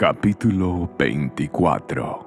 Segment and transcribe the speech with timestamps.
[0.00, 2.26] Capítulo 24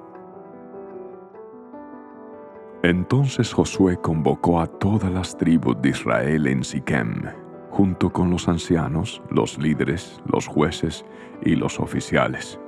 [2.84, 7.22] Entonces Josué convocó a todas las tribus de Israel en Siquem,
[7.70, 11.04] junto con los ancianos, los líderes, los jueces
[11.42, 12.60] y los oficiales.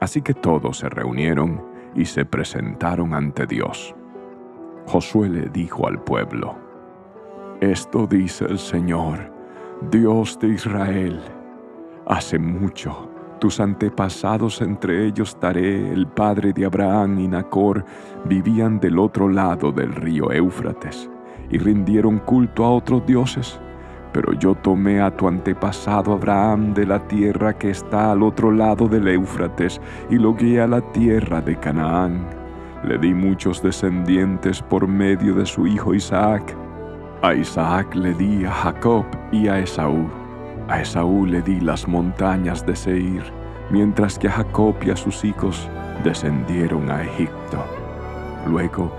[0.00, 1.64] Así que todos se reunieron
[1.94, 3.94] y se presentaron ante Dios.
[4.86, 6.56] Josué le dijo al pueblo,
[7.62, 9.32] Esto dice el Señor,
[9.90, 11.22] Dios de Israel,
[12.04, 17.84] hace mucho tus antepasados, entre ellos Taré, el padre de Abraham y Nacor,
[18.24, 21.10] vivían del otro lado del río Éufrates
[21.50, 23.60] y rindieron culto a otros dioses.
[24.12, 28.88] Pero yo tomé a tu antepasado Abraham de la tierra que está al otro lado
[28.88, 32.26] del Éufrates y lo guié a la tierra de Canaán.
[32.84, 36.56] Le di muchos descendientes por medio de su hijo Isaac.
[37.22, 40.25] A Isaac le di a Jacob y a Esaú
[40.68, 43.22] a Esaú le di las montañas de Seir,
[43.70, 45.68] mientras que a Jacob y a sus hijos
[46.02, 47.64] descendieron a Egipto.
[48.46, 48.92] Luego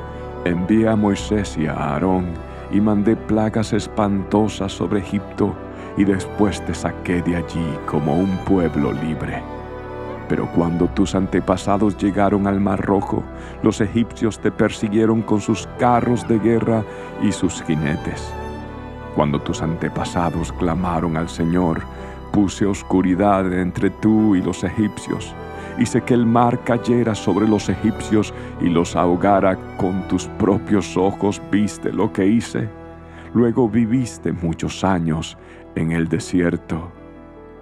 [0.45, 2.27] envié a Moisés y a Aarón
[2.71, 5.55] y mandé plagas espantosas sobre Egipto
[5.97, 9.41] y después te saqué de allí como un pueblo libre.
[10.29, 13.23] Pero cuando tus antepasados llegaron al Mar Rojo,
[13.63, 16.83] los egipcios te persiguieron con sus carros de guerra
[17.21, 18.33] y sus jinetes
[19.17, 21.81] cuando tus antepasados clamaron al Señor,
[22.31, 25.33] puse oscuridad entre tú y los egipcios.
[25.79, 31.41] Hice que el mar cayera sobre los egipcios y los ahogara con tus propios ojos.
[31.51, 32.69] ¿Viste lo que hice?
[33.33, 35.35] Luego viviste muchos años
[35.73, 36.91] en el desierto.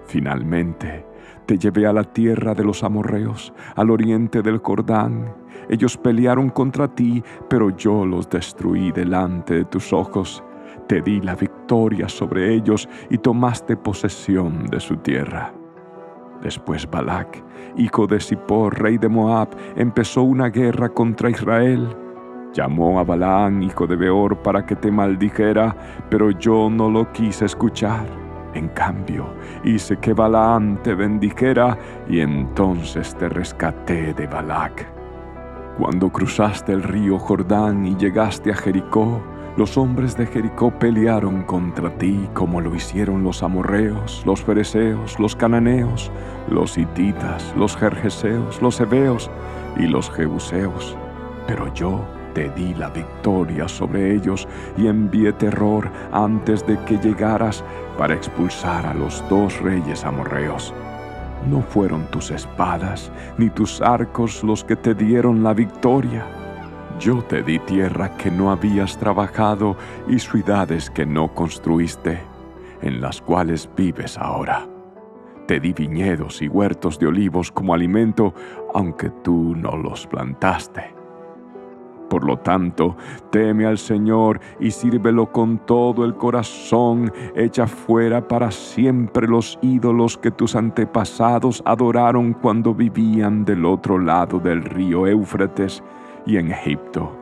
[0.04, 1.06] Finalmente,
[1.46, 5.34] te llevé a la tierra de los amorreos, al oriente del Jordán.
[5.70, 10.44] Ellos pelearon contra ti, pero yo los destruí delante de tus ojos
[10.86, 15.52] te di la victoria sobre ellos y tomaste posesión de su tierra.
[16.42, 17.42] Después Balac,
[17.76, 21.88] hijo de Zippor, rey de Moab, empezó una guerra contra Israel.
[22.52, 25.74] Llamó a Balaán, hijo de Beor, para que te maldijera,
[26.10, 28.06] pero yo no lo quise escuchar.
[28.54, 29.26] En cambio,
[29.64, 31.76] hice que Balaán te bendijera
[32.08, 34.86] y entonces te rescaté de Balac.
[35.78, 39.20] Cuando cruzaste el río Jordán y llegaste a Jericó,
[39.56, 45.34] los hombres de Jericó pelearon contra ti como lo hicieron los amorreos, los fereceos, los
[45.34, 46.10] cananeos,
[46.50, 49.30] los hititas, los jerjeseos, los heveos
[49.78, 50.96] y los jebuseos.
[51.46, 54.46] Pero yo te di la victoria sobre ellos
[54.76, 57.64] y envié terror antes de que llegaras
[57.96, 60.74] para expulsar a los dos reyes amorreos.
[61.48, 66.26] No fueron tus espadas ni tus arcos los que te dieron la victoria
[66.98, 69.76] yo te di tierra que no habías trabajado
[70.08, 72.20] y ciudades que no construiste,
[72.82, 74.66] en las cuales vives ahora.
[75.46, 78.34] Te di viñedos y huertos de olivos como alimento,
[78.74, 80.94] aunque tú no los plantaste.
[82.08, 82.96] Por lo tanto,
[83.30, 87.12] teme al Señor y sírvelo con todo el corazón.
[87.34, 94.38] Echa fuera para siempre los ídolos que tus antepasados adoraron cuando vivían del otro lado
[94.38, 95.82] del río Éufrates
[96.26, 97.16] y en Egipto.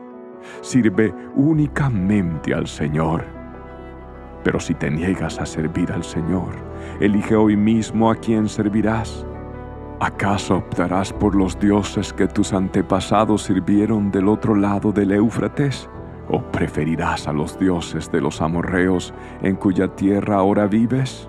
[0.61, 3.25] Sirve únicamente al Señor.
[4.43, 6.55] Pero si te niegas a servir al Señor,
[7.01, 9.27] elige hoy mismo a quién servirás.
[10.01, 15.89] ¿Acaso optarás por los dioses que tus antepasados sirvieron del otro lado del Éufrates?
[16.29, 21.29] ¿O preferirás a los dioses de los amorreos en cuya tierra ahora vives?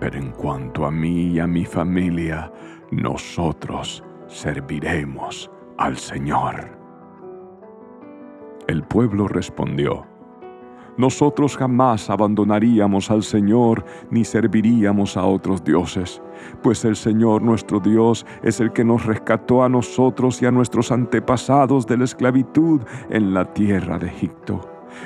[0.00, 2.50] Pero en cuanto a mí y a mi familia,
[2.90, 6.81] nosotros serviremos al Señor.
[8.68, 10.06] El pueblo respondió,
[10.96, 16.22] Nosotros jamás abandonaríamos al Señor ni serviríamos a otros dioses,
[16.62, 20.92] pues el Señor nuestro Dios es el que nos rescató a nosotros y a nuestros
[20.92, 22.80] antepasados de la esclavitud
[23.10, 24.60] en la tierra de Egipto.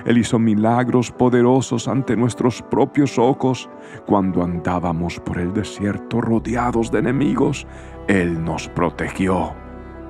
[0.04, 3.70] Él hizo milagros poderosos ante nuestros propios ojos
[4.04, 7.66] cuando andábamos por el desierto rodeados de enemigos.
[8.08, 9.54] Él nos protegió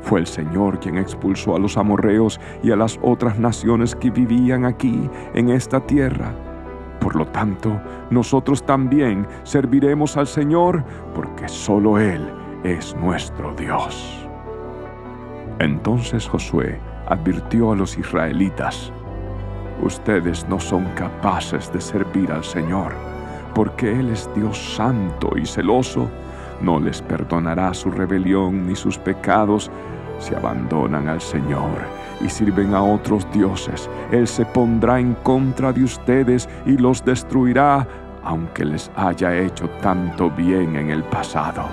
[0.07, 4.65] fue el Señor quien expulsó a los amorreos y a las otras naciones que vivían
[4.65, 6.33] aquí en esta tierra.
[7.01, 7.81] Por lo tanto,
[8.11, 12.31] nosotros también serviremos al Señor porque solo Él
[12.63, 14.29] es nuestro Dios.
[15.59, 16.79] Entonces Josué
[17.09, 18.93] advirtió a los israelitas,
[19.83, 22.93] Ustedes no son capaces de servir al Señor,
[23.57, 26.09] porque Él es Dios santo y celoso,
[26.63, 29.71] no les perdonará su rebelión ni sus pecados,
[30.19, 31.79] si abandonan al Señor
[32.21, 37.87] y sirven a otros dioses, Él se pondrá en contra de ustedes y los destruirá,
[38.25, 41.65] aunque les haya hecho tanto bien en el pasado.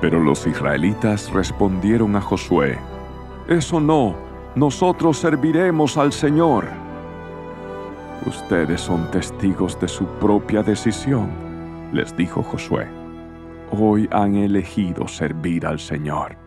[0.00, 2.78] Pero los israelitas respondieron a Josué,
[3.48, 4.14] Eso no,
[4.54, 6.64] nosotros serviremos al Señor.
[8.26, 11.30] Ustedes son testigos de su propia decisión,
[11.92, 12.86] les dijo Josué.
[13.70, 16.39] Hoy han elegido servir al Señor.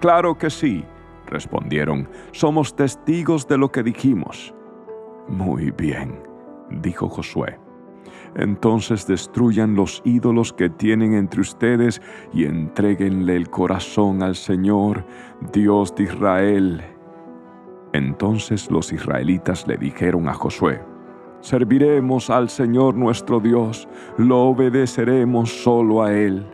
[0.00, 0.84] Claro que sí,
[1.26, 4.54] respondieron, somos testigos de lo que dijimos.
[5.28, 6.22] Muy bien,
[6.70, 7.58] dijo Josué.
[8.34, 12.00] Entonces destruyan los ídolos que tienen entre ustedes
[12.32, 15.04] y entréguenle el corazón al Señor,
[15.52, 16.82] Dios de Israel.
[17.92, 20.80] Entonces los israelitas le dijeron a Josué,
[21.40, 26.46] Serviremos al Señor nuestro Dios, lo obedeceremos solo a Él.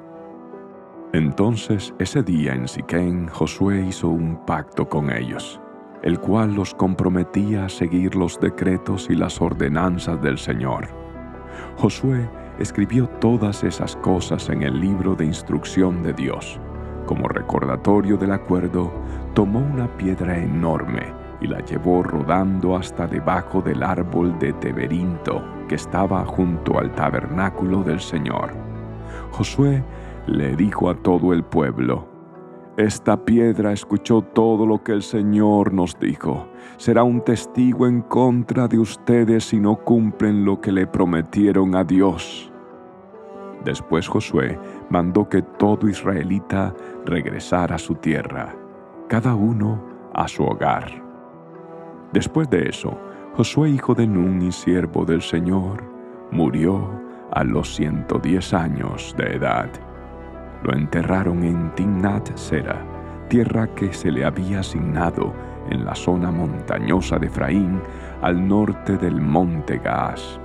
[1.14, 5.61] Entonces ese día en Siquén Josué hizo un pacto con ellos,
[6.02, 10.88] el cual los comprometía a seguir los decretos y las ordenanzas del Señor.
[11.76, 12.28] Josué
[12.58, 16.58] escribió todas esas cosas en el libro de instrucción de Dios.
[17.06, 18.93] Como recordatorio del acuerdo,
[19.34, 25.76] tomó una piedra enorme y la llevó rodando hasta debajo del árbol de Teberinto que
[25.76, 28.50] estaba junto al tabernáculo del Señor.
[29.31, 29.81] Josué
[30.26, 32.14] le dijo a todo el pueblo,
[32.76, 36.48] esta piedra escuchó todo lo que el Señor nos dijo.
[36.76, 41.84] Será un testigo en contra de ustedes si no cumplen lo que le prometieron a
[41.84, 42.50] Dios.
[43.64, 44.58] Después Josué
[44.90, 46.74] mandó que todo israelita
[47.06, 48.56] regresara a su tierra,
[49.08, 49.80] cada uno
[50.12, 50.90] a su hogar.
[52.12, 52.98] Después de eso,
[53.36, 55.84] Josué, hijo de Nun y siervo del Señor,
[56.32, 56.90] murió
[57.30, 59.70] a los 110 años de edad
[60.64, 62.82] lo enterraron en Timnat Sera,
[63.28, 65.32] tierra que se le había asignado
[65.70, 67.81] en la zona montañosa de Efraín,
[68.22, 70.40] al norte del monte Gaas.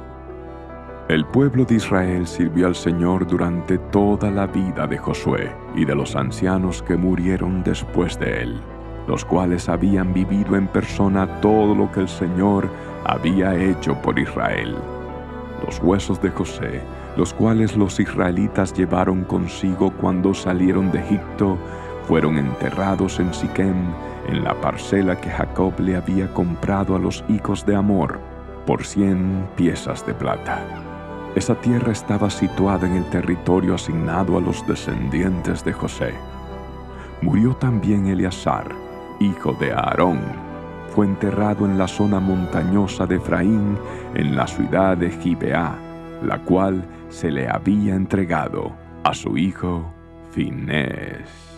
[1.08, 5.96] El pueblo de Israel sirvió al Señor durante toda la vida de Josué y de
[5.96, 8.62] los ancianos que murieron después de él,
[9.08, 12.70] los cuales habían vivido en persona todo lo que el Señor
[13.06, 14.76] había hecho por Israel.
[15.66, 16.82] Los huesos de José
[17.18, 21.58] los cuales los israelitas llevaron consigo cuando salieron de Egipto,
[22.08, 23.94] fueron enterrados en Siquem,
[24.28, 28.20] en la parcela que Jacob le había comprado a los hijos de Amor,
[28.66, 30.64] por cien piezas de plata.
[31.36, 36.14] Esa tierra estaba situada en el territorio asignado a los descendientes de José.
[37.22, 38.68] Murió también Eleazar,
[39.20, 40.20] hijo de Aarón.
[40.96, 43.78] Fue enterrado en la zona montañosa de Efraín,
[44.16, 45.78] en la ciudad de Gibeá,
[46.24, 49.94] la cual se le había entregado a su hijo
[50.32, 51.49] Finés.